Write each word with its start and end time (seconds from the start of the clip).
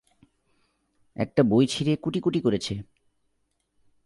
একটা 1.15 1.41
বই 1.43 1.65
ছিঁড়ে 1.67 1.93
কুটিকুটি 1.95 2.39
করেছে। 2.41 2.73